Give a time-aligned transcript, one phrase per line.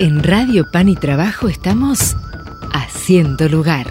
[0.00, 2.14] En Radio Pan y Trabajo estamos
[2.72, 3.88] haciendo lugar.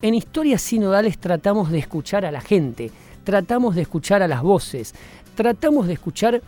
[0.00, 2.92] En historias sinodales tratamos de escuchar a la gente,
[3.24, 4.94] tratamos de escuchar a las voces,
[5.34, 6.40] tratamos de escuchar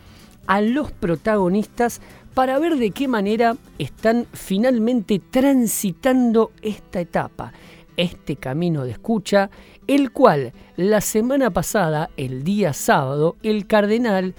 [0.47, 1.99] a los protagonistas
[2.33, 7.51] para ver de qué manera están finalmente transitando esta etapa,
[7.97, 9.49] este camino de escucha,
[9.87, 14.33] el cual la semana pasada, el día sábado, el cardenal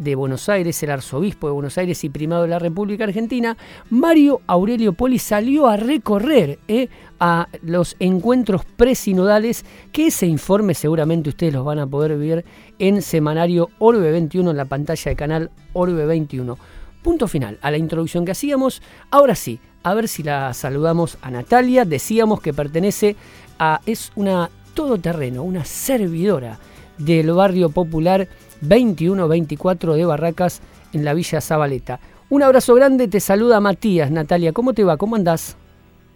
[0.00, 3.56] de Buenos Aires, el arzobispo de Buenos Aires y primado de la República Argentina,
[3.90, 6.88] Mario Aurelio Poli salió a recorrer eh,
[7.20, 12.46] a los encuentros presinodales, que ese informe seguramente ustedes los van a poder ver
[12.78, 16.58] en semanario Orbe 21 en la pantalla de canal Orbe 21.
[17.02, 18.82] Punto final a la introducción que hacíamos.
[19.10, 21.84] Ahora sí, a ver si la saludamos a Natalia.
[21.84, 23.16] Decíamos que pertenece
[23.58, 23.80] a.
[23.84, 26.58] es una todoterreno, una servidora
[26.98, 28.28] del barrio popular
[28.60, 32.00] 2124 de Barracas en la Villa Zabaleta.
[32.28, 34.10] Un abrazo grande, te saluda Matías.
[34.10, 34.96] Natalia, ¿cómo te va?
[34.96, 35.56] ¿Cómo andás?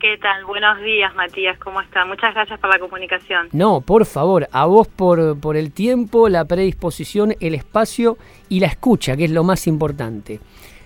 [0.01, 0.45] ¿Qué tal?
[0.45, 2.05] Buenos días, Matías, ¿cómo está?
[2.05, 3.49] Muchas gracias por la comunicación.
[3.53, 8.67] No, por favor, a vos por, por el tiempo, la predisposición, el espacio y la
[8.67, 10.41] escucha, que es lo más importante.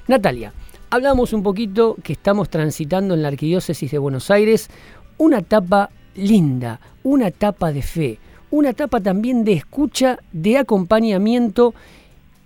[0.06, 0.52] Natalia,
[0.90, 4.70] hablamos un poquito que estamos transitando en la Arquidiócesis de Buenos Aires
[5.16, 8.18] una etapa linda, una etapa de fe,
[8.50, 11.74] una etapa también de escucha, de acompañamiento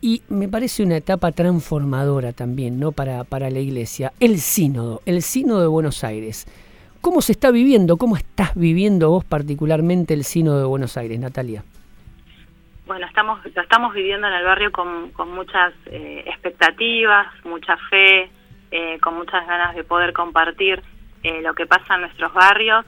[0.00, 2.90] y me parece una etapa transformadora también ¿no?
[2.90, 4.12] para, para la iglesia.
[4.18, 6.46] El sínodo, el sínodo de Buenos Aires.
[7.00, 7.96] ¿Cómo se está viviendo?
[7.96, 11.64] ¿Cómo estás viviendo vos particularmente el sínodo de Buenos Aires, Natalia?
[12.86, 18.28] Bueno, estamos, lo estamos viviendo en el barrio con, con muchas eh, expectativas, mucha fe,
[18.70, 20.82] eh, con muchas ganas de poder compartir
[21.22, 22.84] eh, lo que pasa en nuestros barrios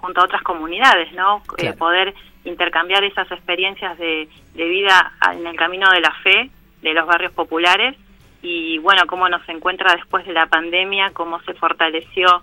[0.00, 1.42] junto a otras comunidades, ¿no?
[1.78, 2.12] poder
[2.44, 6.50] intercambiar esas experiencias de, vida en el camino de la fe
[6.82, 7.96] de los barrios populares
[8.42, 12.42] y bueno, cómo nos encuentra después de la pandemia, cómo se fortaleció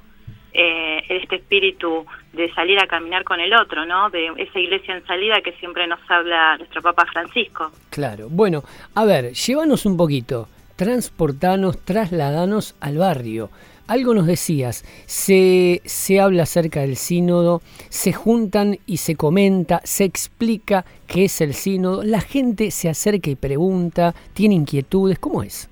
[0.54, 4.10] eh, este espíritu de salir a caminar con el otro, ¿no?
[4.10, 7.72] De esa iglesia en salida que siempre nos habla nuestro Papa Francisco.
[7.90, 8.28] Claro.
[8.30, 8.64] Bueno,
[8.96, 13.50] a ver, llévanos un poquito, transportanos, trasladanos al barrio
[13.88, 20.04] algo nos decías, se, se habla acerca del sínodo, se juntan y se comenta, se
[20.04, 25.70] explica qué es el sínodo, la gente se acerca y pregunta, tiene inquietudes, ¿cómo es?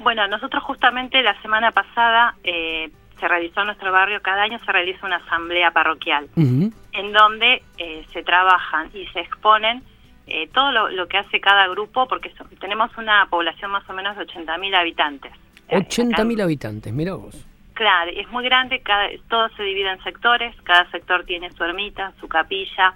[0.00, 2.90] Bueno, nosotros justamente la semana pasada eh,
[3.20, 8.04] se realizó en nuestro barrio, cada año se realiza una asamblea parroquial, en donde eh,
[8.12, 9.82] se trabajan y se exponen
[10.26, 14.16] eh, todo lo, lo, que hace cada grupo, porque tenemos una población más o menos
[14.16, 15.32] de 80.000 habitantes.
[15.68, 17.46] 80.000 habitantes, mira vos.
[17.74, 22.12] Claro, es muy grande, cada, todo se divide en sectores, cada sector tiene su ermita,
[22.20, 22.94] su capilla,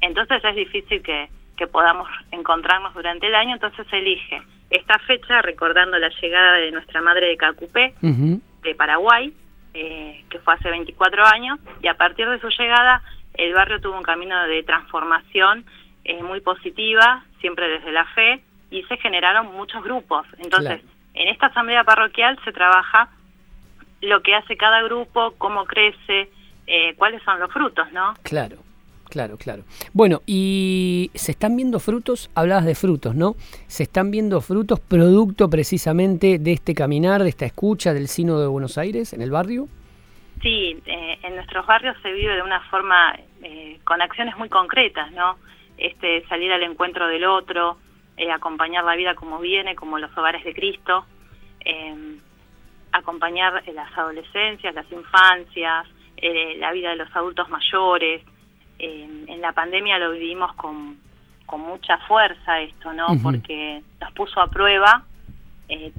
[0.00, 5.42] entonces es difícil que, que podamos encontrarnos durante el año, entonces se elige esta fecha
[5.42, 9.34] recordando la llegada de nuestra madre de Cacupé, de Paraguay,
[9.74, 13.02] eh, que fue hace 24 años, y a partir de su llegada
[13.34, 15.64] el barrio tuvo un camino de transformación
[16.04, 20.26] eh, muy positiva, siempre desde la fe, y se generaron muchos grupos.
[20.38, 20.82] Entonces,
[21.14, 23.10] en esta asamblea parroquial se trabaja
[24.00, 26.30] lo que hace cada grupo, cómo crece,
[26.66, 28.14] eh, cuáles son los frutos, ¿no?
[28.22, 28.56] Claro.
[29.10, 29.64] Claro, claro.
[29.92, 33.34] Bueno, y se están viendo frutos, hablabas de frutos, ¿no?
[33.66, 38.46] Se están viendo frutos producto precisamente de este caminar, de esta escucha del Sino de
[38.46, 39.66] Buenos Aires en el barrio.
[40.40, 45.10] Sí, eh, en nuestros barrios se vive de una forma eh, con acciones muy concretas,
[45.10, 45.38] ¿no?
[45.76, 47.78] Este salir al encuentro del otro,
[48.16, 51.06] eh, acompañar la vida como viene, como los hogares de Cristo,
[51.64, 52.18] eh,
[52.92, 58.22] acompañar las adolescencias, las infancias, eh, la vida de los adultos mayores.
[58.78, 60.98] en la pandemia lo vivimos con,
[61.46, 63.08] con mucha fuerza esto, ¿no?
[63.22, 65.04] Porque nos puso a prueba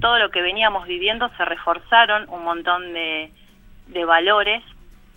[0.00, 3.32] todo lo que veníamos viviendo, se reforzaron un montón de,
[3.86, 4.62] de valores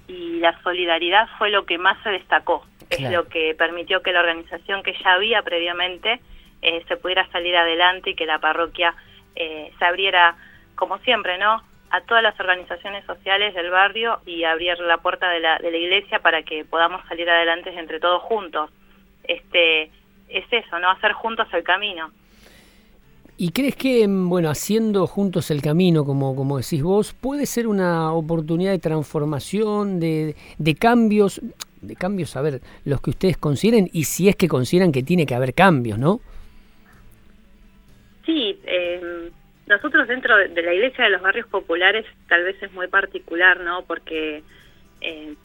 [0.08, 2.66] y la solidaridad fue lo que más se destacó.
[2.90, 6.22] Es lo que permitió que la organización que ya había previamente
[6.62, 8.94] eh, se pudiera salir adelante y que la parroquia
[9.36, 10.36] eh, se abriera,
[10.76, 11.62] como siempre, ¿no?
[11.92, 15.78] a todas las organizaciones sociales del barrio y abrir la puerta de la, de la
[15.78, 18.70] iglesia para que podamos salir adelante entre todos juntos.
[19.24, 19.84] Este,
[20.28, 20.90] es eso, ¿no?
[20.90, 22.12] Hacer juntos el camino.
[23.38, 27.68] ¿Y crees que, mm, bueno, haciendo juntos el camino, como, como decís vos, puede ser
[27.68, 31.42] una oportunidad de transformación, de, de cambios,
[31.82, 35.26] de cambios, a ver, los que ustedes consideren y si es que consideran que tiene
[35.26, 36.22] que haber cambios, ¿no?
[38.26, 39.30] Sí, eh,
[39.68, 43.84] nosotros dentro de la iglesia de los barrios populares tal vez es muy particular, ¿no?
[43.86, 44.44] Porque
[45.02, 45.36] eh,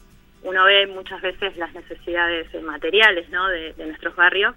[0.42, 3.48] uno ve muchas veces las necesidades materiales, ¿no?
[3.48, 4.54] De, nuestros barrios,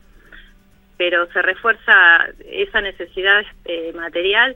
[0.97, 4.55] pero se refuerza esa necesidad eh, material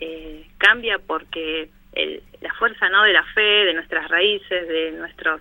[0.00, 1.68] eh, cambia porque
[2.40, 5.40] la fuerza no de la fe, de nuestras raíces, de nuestros,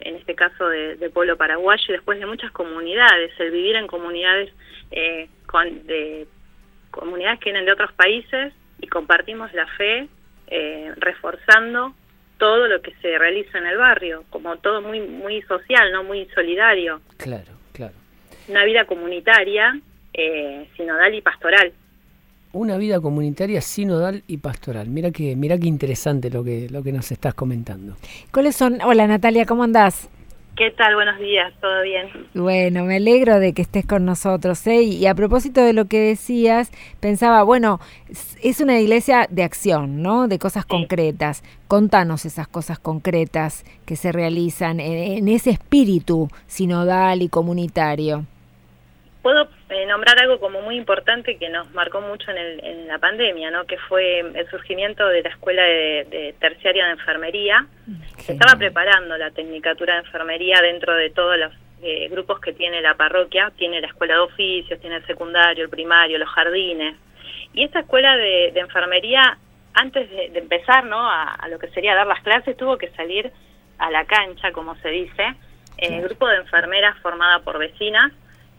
[0.00, 4.52] en este caso de, pueblo paraguayo y después de muchas comunidades, el vivir en comunidades
[4.90, 6.26] eh, con, de
[6.92, 10.08] comunidades que vienen de otros países y compartimos la fe,
[10.46, 11.94] eh, reforzando
[12.38, 16.26] todo lo que se realiza en el barrio, como todo muy muy social, no muy
[16.34, 17.00] solidario.
[17.16, 17.94] Claro, claro.
[18.48, 19.80] Una vida comunitaria,
[20.12, 21.72] eh, sinodal y pastoral.
[22.52, 24.88] Una vida comunitaria, sinodal y pastoral.
[24.88, 27.96] Mira que mira qué interesante lo que lo que nos estás comentando.
[28.30, 28.82] ¿Cuáles son?
[28.82, 30.10] Hola Natalia, ¿cómo andás?
[30.56, 30.94] ¿Qué tal?
[30.94, 32.08] Buenos días, ¿todo bien?
[32.34, 34.66] Bueno, me alegro de que estés con nosotros.
[34.66, 34.82] ¿eh?
[34.82, 36.70] Y a propósito de lo que decías,
[37.00, 37.80] pensaba, bueno,
[38.42, 40.28] es una iglesia de acción, ¿no?
[40.28, 41.42] De cosas concretas.
[41.68, 48.26] Contanos esas cosas concretas que se realizan en ese espíritu sinodal y comunitario.
[49.22, 52.98] Puedo eh, nombrar algo como muy importante que nos marcó mucho en, el, en, la
[52.98, 53.64] pandemia, ¿no?
[53.64, 57.66] que fue el surgimiento de la escuela de, terciaria de enfermería.
[58.18, 61.52] Se estaba preparando la tecnicatura de enfermería dentro de todos los
[61.82, 63.52] eh, grupos que tiene la parroquia.
[63.56, 66.96] Tiene la escuela de oficios, tiene el secundario, el primario, los jardines.
[67.54, 69.38] Y esta escuela de, enfermería,
[69.74, 70.98] antes de, empezar ¿no?
[71.10, 73.32] A, lo que sería dar las clases, tuvo que salir
[73.78, 75.34] a la cancha, como se dice,
[75.78, 78.12] el eh, grupo de enfermeras formada por vecinas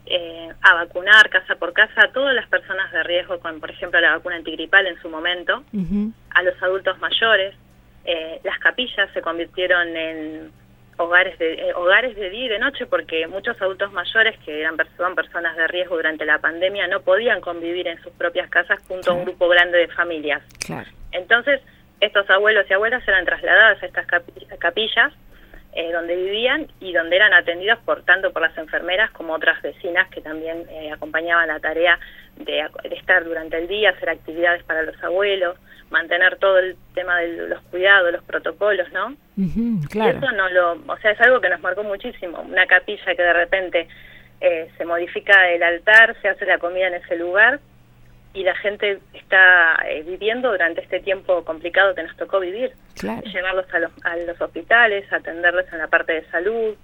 [0.05, 3.99] eh, a vacunar casa por casa a todas las personas de riesgo, con por ejemplo
[4.01, 5.63] la vacuna antigripal en su momento,
[6.31, 7.55] a los adultos mayores.
[8.05, 10.51] Eh, las capillas se convirtieron en
[10.97, 14.75] hogares de eh, hogares de día y de noche porque muchos adultos mayores que eran
[14.97, 19.11] son personas de riesgo durante la pandemia no podían convivir en sus propias casas junto
[19.11, 20.43] a un grupo grande de familias.
[21.11, 21.61] Entonces,
[21.99, 24.05] estos abuelos y abuelas eran trasladados a estas
[24.59, 25.13] capillas
[25.75, 30.07] eh, donde vivían y donde eran atendidos por tanto por las enfermeras como otras vecinas
[30.09, 31.99] que también eh, acompañaban la tarea
[32.37, 35.57] de, estar durante el día, hacer actividades para los abuelos,
[35.89, 39.15] mantener todo el tema de los cuidados, los protocolos, ¿no?
[39.89, 40.17] claro.
[40.17, 42.41] eso no lo, o sea, es algo que nos marcó muchísimo.
[42.41, 43.87] Una capilla que de repente
[44.41, 47.59] eh, se modifica el altar, se hace la comida en ese lugar
[48.33, 52.73] y la gente está eh, viviendo durante este tiempo complicado que nos tocó vivir.
[53.01, 56.75] Llevarlos a los, a los hospitales, atenderlos en la parte de salud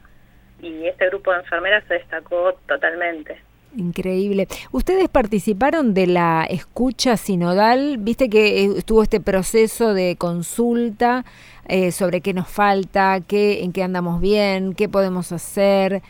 [0.62, 3.40] y este grupo de enfermeras se destacó totalmente.
[3.76, 4.48] Increíble.
[4.72, 7.98] ¿Ustedes participaron de la escucha sinodal?
[8.00, 11.24] Viste que eh, estuvo este proceso de consulta
[11.68, 16.02] eh, sobre qué nos falta, qué, en qué andamos bien, qué podemos hacer.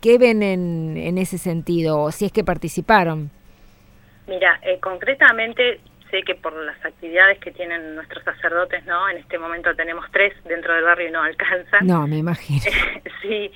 [0.00, 2.10] ¿Qué ven en, en ese sentido?
[2.12, 3.30] Si es que participaron.
[4.26, 5.80] Mira, eh, concretamente
[6.10, 9.08] sé que por las actividades que tienen nuestros sacerdotes, ¿no?
[9.08, 11.86] En este momento tenemos tres dentro del barrio y no alcanzan.
[11.86, 12.60] No, me imagino.
[13.22, 13.50] sí,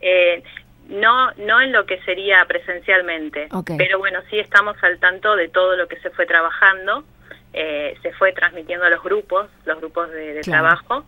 [0.00, 0.42] eh,
[0.88, 5.76] no, no en lo que sería presencialmente, pero bueno, sí estamos al tanto de todo
[5.76, 7.04] lo que se fue trabajando,
[7.52, 11.04] eh, se fue transmitiendo a los grupos, los grupos de, trabajo.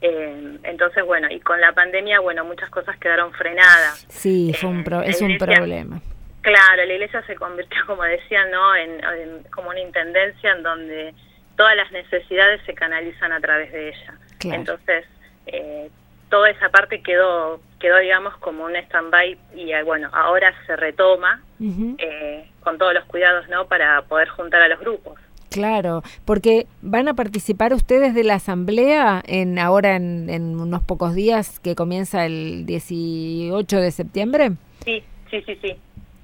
[0.00, 4.06] entonces, bueno, y con la pandemia, bueno, muchas cosas quedaron frenadas.
[4.08, 6.00] Sí, fue un es un problema.
[6.48, 8.74] Claro, la iglesia se convirtió, como decía, ¿no?
[8.74, 11.14] En, como una intendencia en donde
[11.56, 14.14] todas las necesidades se canalizan a través de ella.
[14.44, 15.04] Entonces,
[15.46, 15.90] eh,
[16.30, 21.42] toda esa parte quedó, quedó digamos, como un stand-by y eh, bueno, ahora se retoma
[21.60, 23.66] eh, con todos los cuidados, ¿no?
[23.66, 25.18] Para poder juntar a los grupos.
[25.50, 31.14] Claro, porque van a participar ustedes de la asamblea en ahora en, en unos pocos
[31.14, 34.52] días que comienza el 18 de septiembre.
[34.84, 35.76] Sí, sí, sí, sí.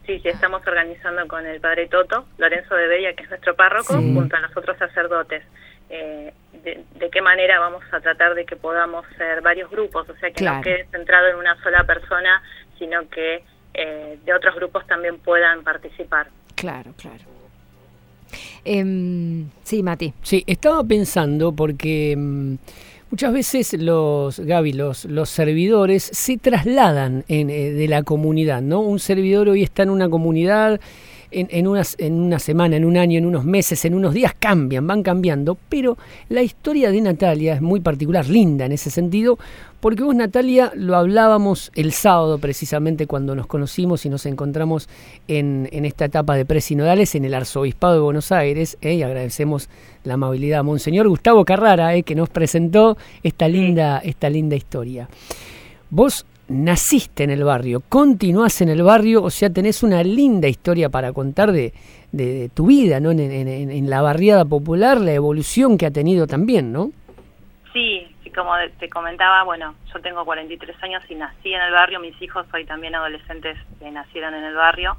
[0.06, 3.94] Sí, sí, estamos organizando con el padre Toto, Lorenzo de Bella, que es nuestro párroco,
[3.94, 5.42] junto a los otros sacerdotes.
[5.88, 6.32] Eh,
[6.62, 10.44] de, qué manera vamos a tratar de que podamos ser varios grupos, o sea, que
[10.44, 12.42] no quede centrado en una sola persona,
[12.78, 13.44] sino que
[13.74, 16.28] eh, de otros grupos también puedan participar.
[16.54, 17.24] Claro, claro.
[18.64, 20.12] Em, sí, Mati.
[20.22, 22.16] Sí, estaba pensando porque...
[23.14, 28.80] Muchas veces los, Gaby, los, los servidores se trasladan en, eh, de la comunidad, ¿no?
[28.80, 30.80] Un servidor hoy está en una comunidad
[31.30, 34.34] en, en, unas, en una semana, en un año, en unos meses, en unos días
[34.36, 35.96] cambian, van cambiando, pero
[36.28, 39.38] la historia de Natalia es muy particular, linda en ese sentido,
[39.84, 44.88] porque vos Natalia lo hablábamos el sábado precisamente cuando nos conocimos y nos encontramos
[45.28, 48.94] en, en esta etapa de presinodales en el Arzobispado de Buenos Aires, ¿eh?
[48.94, 49.68] y agradecemos
[50.04, 52.02] la amabilidad a Monseñor Gustavo Carrara, ¿eh?
[52.02, 55.06] que nos presentó esta linda, esta linda historia.
[55.90, 60.88] Vos naciste en el barrio, continuás en el barrio, o sea, tenés una linda historia
[60.88, 61.74] para contar de,
[62.10, 63.10] de, tu vida, ¿no?
[63.10, 66.90] En, en, la barriada popular, la evolución que ha tenido también, ¿no?
[67.74, 72.20] Sí, como te comentaba, bueno, yo tengo 43 años y nací en el barrio, mis
[72.20, 74.96] hijos hoy también adolescentes que nacieron en el barrio.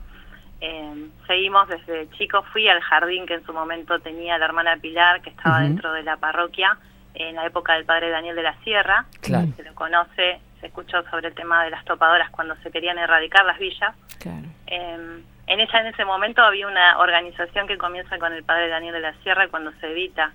[0.61, 5.21] Eh, seguimos desde chico, fui al jardín que en su momento tenía la hermana Pilar,
[5.21, 6.77] que estaba dentro de la parroquia,
[7.13, 9.05] en la época del padre Daniel de la Sierra.
[9.21, 9.47] Claro.
[9.55, 13.45] Se lo conoce, se escuchó sobre el tema de las topadoras cuando se querían erradicar
[13.45, 13.95] las villas.
[14.19, 14.47] Claro.
[14.67, 18.93] Eh, en ella en ese momento había una organización que comienza con el padre Daniel
[18.93, 20.31] de la Sierra cuando se evita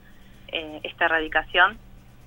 [0.48, 1.78] eh, esta erradicación.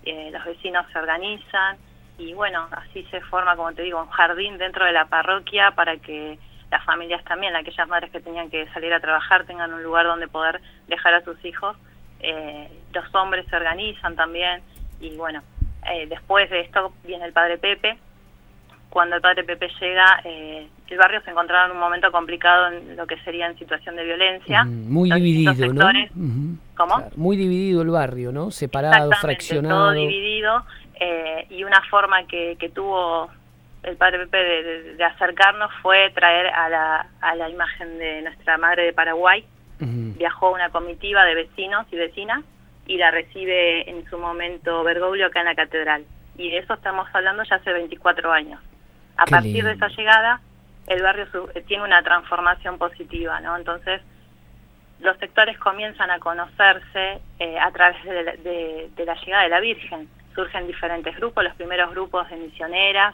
[0.06, 1.78] Eh, los vecinos se organizan
[2.18, 5.98] y bueno, así se forma, como te digo, un jardín dentro de la parroquia para
[5.98, 6.38] que
[6.70, 10.28] las familias también, aquellas madres que tenían que salir a trabajar, tengan un lugar donde
[10.28, 11.78] poder dejar a sus hijos.
[12.20, 14.62] Eh, los hombres se organizan también
[15.00, 15.42] y bueno,
[15.92, 17.98] eh, después de esto viene el padre Pepe.
[18.90, 22.96] Cuando el padre Pepe llega, eh, el barrio se encontraba en un momento complicado en
[22.96, 24.64] lo que sería en situación de violencia.
[24.64, 25.60] muy Los dividido, ¿no?
[25.60, 26.12] sectores.
[26.76, 26.96] ¿Cómo?
[26.96, 28.52] Claro, muy dividido el barrio, ¿no?
[28.52, 29.76] Separado, fraccionado.
[29.86, 30.66] todo dividido
[31.00, 33.30] eh, y una forma que, que tuvo
[33.84, 38.22] el padre Pepe de, de- de acercarnos fue traer a la, a la imagen de
[38.22, 39.46] nuestra madre de Paraguay.
[40.18, 42.42] Viajó una comitiva de vecinos y vecinas
[42.88, 46.06] y la recibe en su momento Bergoglio acá en la catedral.
[46.38, 48.62] Y de eso estamos hablando ya hace 24 años.
[49.18, 50.40] A Qué partir de esa llegada,
[50.88, 53.58] el barrio su- eh, tiene una transformación positiva, ¿no?
[53.58, 54.02] Entonces,
[55.04, 59.50] los sectores comienzan a conocerse eh, a través de la, de- de la llegada de
[59.50, 60.10] la Virgen.
[60.34, 63.14] Surgen diferentes grupos, los primeros grupos de misioneras,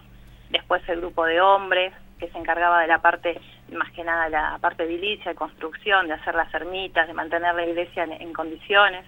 [0.50, 3.39] después el grupo de hombres, que se encargaba de la parte,
[3.72, 7.65] más que nada la parte edilicia, de construcción, de hacer las ermitas, de mantener la
[7.65, 9.05] iglesia en, en condiciones.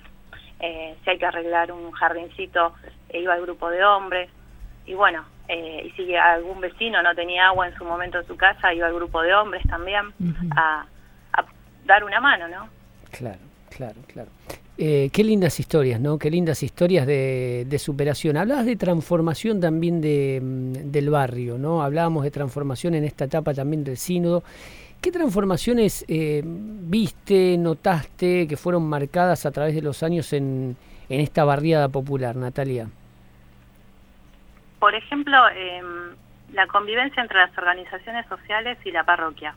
[0.60, 2.74] Eh, si hay que arreglar un jardincito,
[3.10, 4.30] eh, iba el grupo de hombres.
[4.86, 8.38] Y bueno, eh, y si algún vecino no tenía agua en su momento en su
[8.38, 10.14] casa, iba el grupo de hombres también
[10.56, 10.86] a
[11.92, 12.68] dar una mano, ¿no?
[13.12, 14.30] Claro, claro, claro.
[14.78, 16.18] Eh, qué lindas historias, ¿no?
[16.18, 18.38] Qué lindas historias de, de superación.
[18.38, 21.84] Hablabas de transformación también de, mm, del barrio, ¿no?
[21.84, 24.44] Hablábamos de transformación en esta etapa también del sínodo.
[25.02, 30.76] ¿Qué transformaciones eh, viste, notaste que fueron marcadas a través de los años en,
[31.10, 32.88] en esta barriada popular, Natalia?
[34.80, 35.82] Por ejemplo, eh,
[36.54, 39.56] la convivencia entre las organizaciones sociales y la parroquia.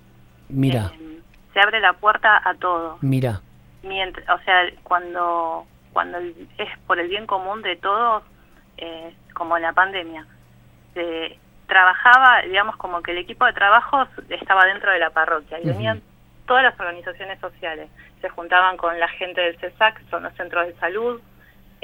[0.49, 1.21] Mira, Eh,
[1.55, 2.99] se abre la puerta a todo.
[3.01, 3.41] mira.
[3.83, 8.25] Mientras, o sea, cuando cuando es por el bien común de todos,
[8.79, 10.27] eh, como en la pandemia,
[10.93, 15.63] se trabajaba, digamos, como que el equipo de trabajo estaba dentro de la parroquia y
[15.63, 15.71] Ujú.
[15.71, 16.03] venían
[16.47, 17.89] todas las organizaciones sociales.
[18.21, 21.21] Se juntaban con la gente del CESAC, son los centros de salud,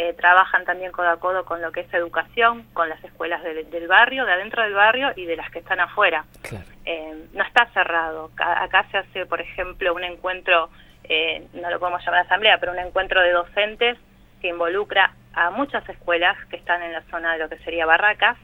[0.00, 3.70] eh, trabajan también codo a codo con lo que es educación, con las escuelas del,
[3.70, 6.24] del barrio, de adentro del barrio y de las que están afuera.
[6.40, 6.64] Claro.
[6.86, 8.30] Eh, no está cerrado.
[8.38, 10.70] Acá se hace, por ejemplo, un encuentro,
[11.04, 13.98] eh, no lo podemos llamar asamblea, pero un encuentro de docentes
[14.40, 18.38] que involucra a muchas escuelas que están en la zona de lo que sería Barracas.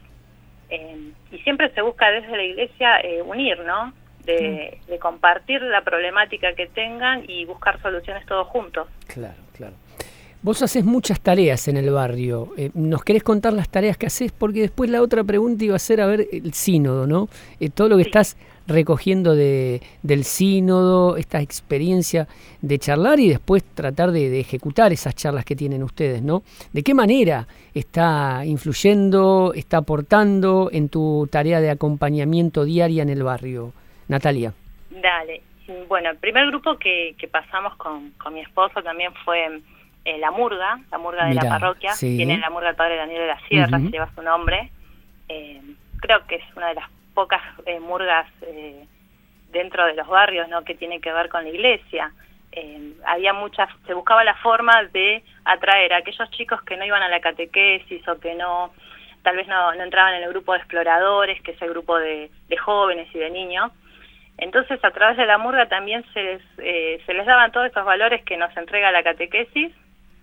[0.69, 3.95] Eh, y siempre se busca desde la iglesia eh, unir, ¿no?
[4.25, 8.89] De, de compartir la problemática que tengan y buscar soluciones todos juntos.
[9.07, 9.75] Claro, claro.
[10.47, 12.50] Vos haces muchas tareas en el barrio.
[12.57, 14.31] Eh, ¿Nos querés contar las tareas que haces?
[14.31, 17.29] Porque después la otra pregunta iba a ser, a ver, el sínodo, ¿no?
[17.59, 18.11] Eh, todo lo que Sí.
[18.11, 18.37] estás
[18.69, 22.29] recogiendo de, del sínodo, esta experiencia
[22.62, 26.45] de charlar y después tratar de, de ejecutar esas charlas que tienen ustedes, ¿no?
[26.73, 33.25] ¿De qué manera está influyendo, está aportando en tu tarea de acompañamiento diaria en el
[33.25, 33.73] barrio,
[34.07, 34.55] Natalia?
[34.91, 35.43] Dale.
[35.88, 39.45] Bueno, el primer grupo que, que pasamos con, con mi esposo también fue
[40.07, 41.93] eh, la murga, la murga de Mirá, la parroquia.
[41.93, 42.17] sí.
[42.17, 44.71] Tiene la murga del Padre Daniel de la Sierra, que lleva su nombre.
[45.29, 45.61] Eh,
[46.01, 48.87] creo que es una de las pocas eh, murgas eh,
[49.51, 50.65] dentro de los barrios ¿no?
[50.65, 52.13] que tiene que ver con la iglesia.
[52.53, 57.03] Eh, había muchas, se buscaba la forma de atraer a aquellos chicos que no iban
[57.03, 58.73] a la catequesis o que no,
[59.23, 62.31] tal vez no, no entraban en el grupo de exploradores, que es el grupo de,
[62.49, 63.73] de jóvenes y de niños.
[64.39, 67.85] Entonces, a través de la murga también se les, eh, se les daban todos esos
[67.85, 69.73] valores que nos entrega la catequesis,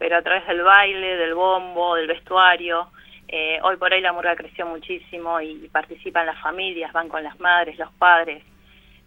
[0.03, 2.89] pero a través del baile, del bombo, del vestuario.
[3.25, 7.39] Eh, hoy por hoy la murga creció muchísimo y participan las familias, van con las
[7.39, 8.43] madres, los padres.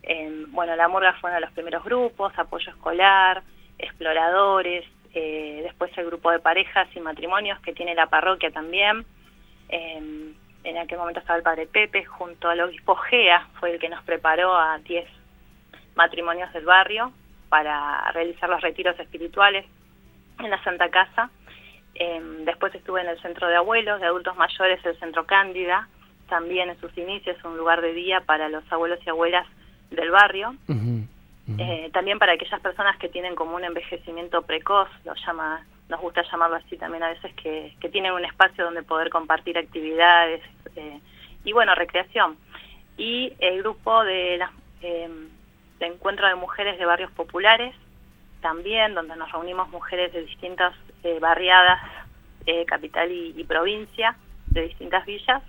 [0.02, 3.42] Eh, bueno, la murga fue uno de los primeros grupos, apoyo escolar,
[3.78, 9.04] exploradores, eh, después el grupo de parejas y matrimonios que tiene la parroquia también.
[9.68, 10.32] Eh,
[10.64, 14.02] en aquel momento estaba el padre Pepe junto al obispo Gea, fue el que nos
[14.04, 15.06] preparó a 10
[15.94, 17.12] matrimonios del barrio
[17.50, 19.66] para realizar los retiros espirituales
[20.38, 21.30] en la Santa Casa.
[21.94, 25.88] Eh, después estuve en el centro de abuelos, de adultos mayores, el centro Cándida,
[26.28, 29.46] también en sus inicios un lugar de día para los abuelos y abuelas
[29.90, 30.54] del barrio.
[31.58, 36.22] Eh, también para aquellas personas que tienen como un envejecimiento precoz, lo llama, nos gusta
[36.22, 40.42] llamarlo así también a veces, que, que tienen un espacio donde poder compartir actividades
[40.74, 41.00] eh,
[41.44, 42.36] y bueno, recreación.
[42.98, 44.50] Y el grupo de las,
[44.82, 45.08] eh,
[45.78, 47.74] de encuentro de mujeres de barrios populares,
[48.40, 51.80] también donde nos reunimos mujeres de distintas eh, barriadas,
[52.46, 54.16] eh, capital y, provincia,
[54.48, 55.42] de distintas villas.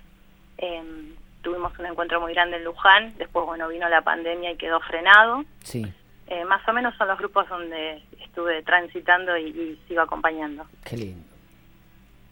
[0.58, 4.79] Em, tuvimos un encuentro muy grande en Luján, después bueno vino la pandemia y quedó
[4.82, 5.44] frenado.
[5.63, 5.86] Sí.
[6.27, 10.65] Eh, más o menos son los grupos donde estuve transitando y, y sigo acompañando.
[10.84, 11.27] Qué lindo.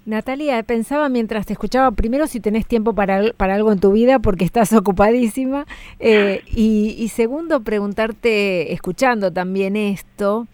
[0.06, 4.20] Natalia, pensaba mientras te escuchaba, primero si tenés tiempo para, para algo en tu vida
[4.20, 5.66] porque estás ocupadísima,
[6.00, 10.48] eh, y, segundo preguntarte, escuchando también esto,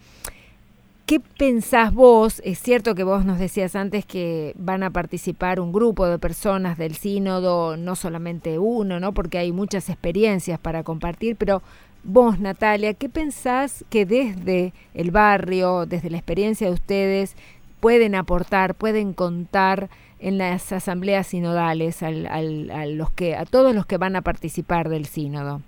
[1.04, 2.40] ¿qué pensás vos?
[2.46, 6.78] Es cierto que vos nos decías antes que van a participar un grupo de personas
[6.78, 9.12] del sínodo, no solamente uno, ¿no?
[9.12, 11.62] Porque hay muchas experiencias para compartir, pero
[12.04, 17.36] vos, Natalia, ¿qué pensás que desde el barrio, desde la experiencia de ustedes,
[17.82, 19.88] pueden aportar, pueden contar
[20.20, 24.88] en las asambleas sinodales al, a, los que, a todos los que van a participar
[24.88, 25.60] del sínodo?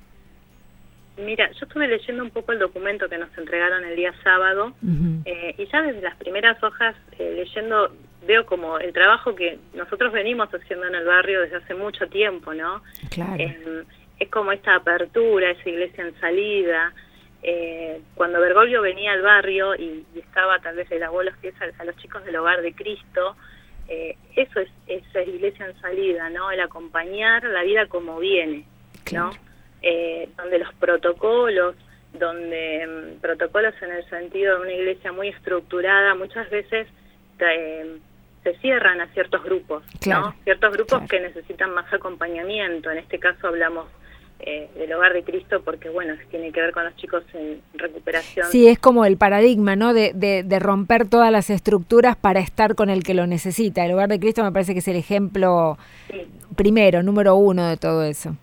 [1.18, 4.74] Mira, yo estuve leyendo un poco el documento que nos entregaron el día sábado
[5.24, 7.92] eh, y ya desde las primeras hojas eh, leyendo
[8.24, 12.54] veo como el trabajo que nosotros venimos haciendo en el barrio desde hace mucho tiempo,
[12.54, 12.80] ¿no?
[13.10, 13.42] Claro.
[13.42, 13.84] Eh,
[14.20, 16.94] es como esta apertura, esa iglesia en salida,
[17.46, 21.94] eh, cuando Bergoglio venía al barrio y, estaba tal vez el abuelo fiesta a, los
[21.98, 23.36] chicos del hogar de Cristo,
[23.86, 26.50] eh, eso es esa iglesia en salida, ¿no?
[26.50, 28.64] El acompañar la vida como viene,
[29.12, 29.30] ¿no?
[29.82, 31.76] Eh, donde los protocolos,
[32.14, 36.88] donde mm, protocolos en el sentido de una iglesia muy estructurada, muchas veces
[37.36, 40.34] se cierran a ciertos grupos, ¿no?
[40.44, 42.90] Ciertos grupos que necesitan más acompañamiento.
[42.90, 43.86] En este caso hablamos
[44.46, 48.46] eh, del hogar de Cristo porque bueno tiene que ver con los chicos en recuperación.
[48.48, 52.90] Sí es como el paradigma no de, de, romper todas las estructuras para estar con
[52.90, 53.86] el que lo necesita.
[53.86, 55.78] El hogar de Cristo me parece que es el ejemplo
[56.56, 58.36] primero número uno de todo eso.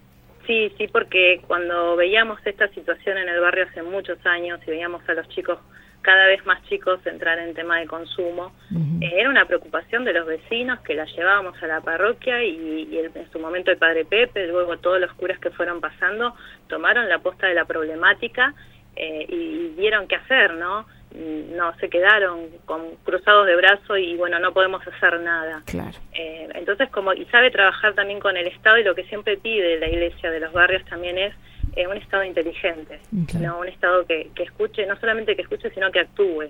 [0.47, 5.07] Sí sí porque cuando veíamos esta situación en el barrio hace muchos años y veíamos
[5.07, 5.59] a los chicos
[6.01, 8.53] cada vez más chicos entrar en tema de consumo.
[9.01, 13.31] Eh, era una preocupación de los vecinos que la llevábamos a la parroquia y, en
[13.31, 16.35] su momento el padre Pepe, luego todos los curas que fueron pasando,
[16.67, 18.53] tomaron la posta de la problemática
[18.95, 20.85] eh, y, vieron qué hacer, ¿no?
[21.13, 25.97] No se quedaron con cruzados de brazos y bueno no podemos hacer nada claro.
[26.13, 29.77] Eh, entonces como y sabe trabajar también con el Estado y lo que siempre pide
[29.77, 31.33] la Iglesia de los barrios también es
[31.75, 32.99] eh, un Estado inteligente,
[33.39, 36.49] no un Estado que, que, escuche, no solamente que escuche, sino que actúe.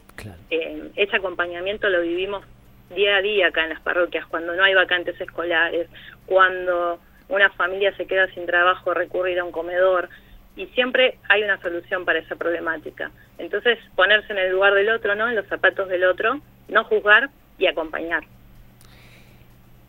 [0.49, 2.43] Eh, ese acompañamiento lo vivimos
[2.95, 5.87] día a día acá en las parroquias, cuando no hay vacantes escolares,
[6.25, 10.09] cuando una familia se queda sin trabajo, recurrir a un comedor,
[10.55, 13.11] y siempre hay una solución para esa problemática.
[13.37, 15.29] Entonces, ponerse en el lugar del otro, ¿no?
[15.29, 18.23] En los zapatos del otro, no juzgar y acompañar.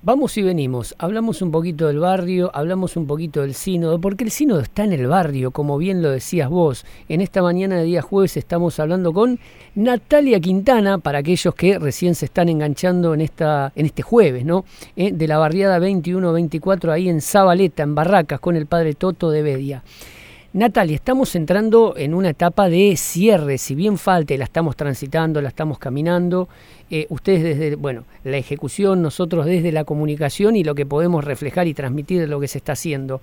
[0.05, 4.33] Vamos y venimos, hablamos un poquito del barrio, hablamos un poquito del sínodo, porque el
[4.33, 6.85] sínodo está en el barrio, como bien lo decías vos.
[7.09, 9.39] En esta mañana de día jueves estamos hablando con
[9.77, 14.65] Natalia Quintana, para aquellos que recién se están enganchando en, esta, en este jueves, ¿no?
[14.97, 19.43] Eh, de la barriada 21-24 ahí en Zabaleta, en Barracas, con el padre Toto de
[19.43, 19.85] Bedia.
[20.55, 25.49] Natalia, estamos entrando en una etapa de cierre, si bien falte, la estamos transitando, la
[25.49, 26.47] estamos caminando,
[26.91, 31.69] eh, ustedes desde, bueno, la ejecución, nosotros desde la comunicación y lo que podemos reflejar
[31.69, 33.23] y transmitir de lo que se está haciendo.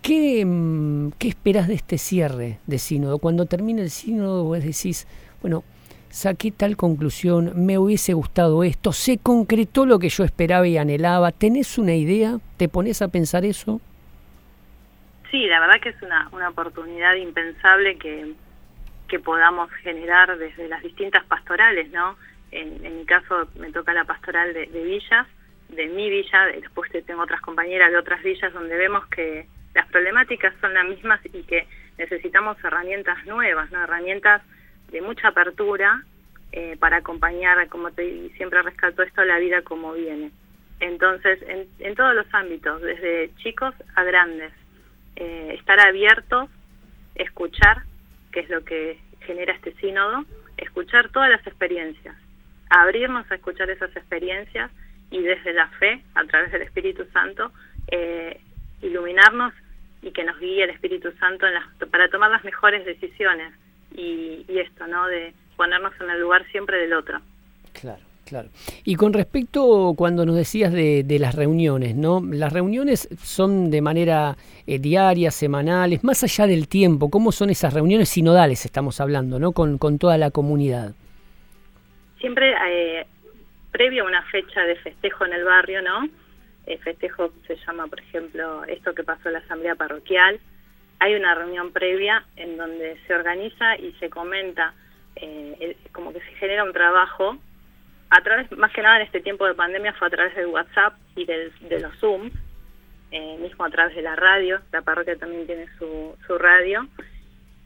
[0.00, 3.18] ¿Qué, mm, ¿Qué esperas de este cierre de sínodo?
[3.18, 5.06] Cuando termine el sínodo vos decís,
[5.42, 5.64] bueno,
[6.08, 11.30] saqué tal conclusión, me hubiese gustado esto, se concretó lo que yo esperaba y anhelaba,
[11.30, 12.40] ¿tenés una idea?
[12.56, 13.82] ¿Te pones a pensar eso?
[15.30, 18.34] Sí, la verdad que es una, una oportunidad impensable que,
[19.08, 22.16] que podamos generar desde las distintas pastorales, ¿no?
[22.50, 25.26] En, mi caso me toca la pastoral de, villas,
[25.68, 30.54] de mi villa, después tengo otras compañeras de otras villas donde vemos que las problemáticas
[30.60, 31.66] son las mismas y que
[31.98, 33.82] necesitamos herramientas nuevas, ¿no?
[33.82, 34.42] herramientas
[34.90, 36.02] de mucha apertura
[36.52, 40.30] eh, para acompañar, como te siempre rescato esto, la vida como viene.
[40.80, 44.52] Entonces, en, en todos los ámbitos, desde chicos a grandes,
[45.20, 46.48] eh, estar abiertos,
[47.16, 47.82] escuchar,
[48.30, 50.24] que es lo que genera este sínodo,
[50.56, 52.14] escuchar todas las experiencias,
[52.70, 54.70] abrirnos a escuchar esas experiencias
[55.10, 57.50] y desde la fe, a través del Espíritu Santo,
[57.88, 58.40] eh,
[58.80, 59.52] iluminarnos
[60.02, 61.46] y que nos guíe el Espíritu Santo
[61.90, 63.52] para tomar las mejores decisiones
[63.96, 65.08] y, y esto, ¿no?
[65.08, 67.20] De ponernos en el lugar siempre del otro.
[67.72, 68.07] Claro.
[68.28, 68.50] Claro.
[68.84, 72.20] Y con respecto cuando nos decías de, las reuniones, ¿no?
[72.22, 74.36] Las reuniones son de manera
[74.66, 79.52] eh, diaria, semanales, más allá del tiempo, ¿cómo son esas reuniones sinodales estamos hablando, ¿no?
[79.52, 80.92] Con, toda la comunidad.
[82.20, 83.06] Siempre eh,
[83.72, 86.06] previo a una fecha de festejo en el barrio, ¿no?
[86.66, 90.38] El festejo se llama, por ejemplo, esto que pasó en la asamblea parroquial,
[90.98, 94.74] hay una reunión previa en donde se organiza y se comenta,
[95.16, 97.38] eh, como que se genera un trabajo
[98.10, 100.94] a través, más que nada en este tiempo de pandemia fue a través del WhatsApp
[101.14, 102.30] y de los Zoom,
[103.10, 106.86] eh, mismo a través de la radio, la parroquia también tiene su, su radio,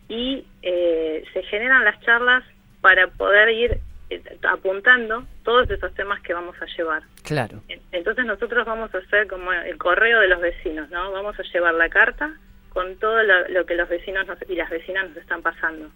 [0.09, 2.45] y eh, se generan las charlas
[2.81, 7.03] para poder ir eh, apuntando todos esos temas que vamos a llevar.
[7.23, 7.63] Claro.
[7.93, 11.13] Entonces nosotros vamos a hacer como el correo de los vecinos, ¿no?
[11.13, 12.37] Vamos a llevar la carta
[12.69, 15.91] con todo lo, que los vecinos y las vecinas nos están pasando,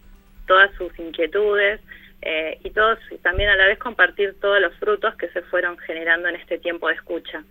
[0.47, 1.81] todas sus inquietudes,
[2.23, 6.29] eh, y todos también a la vez compartir todos los frutos que se fueron generando
[6.29, 7.45] en este tiempo de escucha.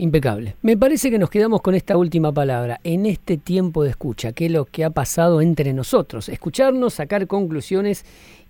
[0.00, 0.54] Impecable.
[0.62, 4.46] Me parece que nos quedamos con esta última palabra, en este tiempo de escucha, que
[4.46, 8.04] es lo que ha pasado entre nosotros, escucharnos, sacar conclusiones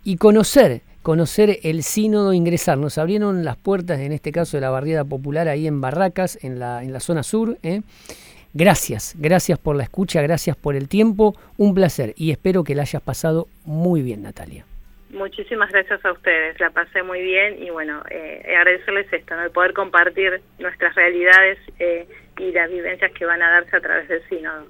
[0.05, 2.77] y conocer, conocer el sínodo, ingresar.
[2.77, 6.59] Nos abrieron las puertas, en este caso de la barriada popular, ahí en Barracas, en
[6.59, 7.57] la, en la zona sur.
[7.63, 7.81] ¿eh?
[8.53, 12.83] Gracias, gracias por la escucha, gracias por el tiempo, un placer y espero que la
[12.83, 14.67] hayas pasado muy bien, Natalia.
[15.11, 19.45] Muchísimas gracias a ustedes, la pasé muy bien y bueno, eh, agradecerles esto, ¿no?
[19.45, 22.07] el poder compartir nuestras realidades eh,
[22.39, 24.67] y las vivencias que van a darse a través del sínodo.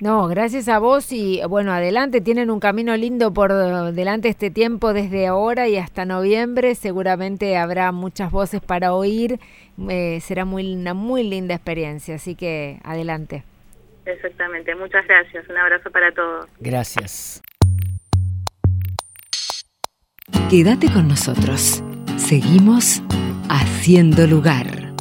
[0.00, 3.52] No, gracias a vos y bueno, adelante, tienen un camino lindo por
[3.92, 9.38] delante este tiempo desde ahora y hasta noviembre, seguramente habrá muchas voces para oír,
[9.88, 13.44] eh, será muy, una muy linda experiencia, así que adelante.
[14.04, 16.50] Exactamente, muchas gracias, un abrazo para todos.
[16.58, 17.40] Gracias.
[20.50, 21.82] Quédate con nosotros.
[22.16, 23.02] Seguimos
[23.48, 24.91] haciendo lugar.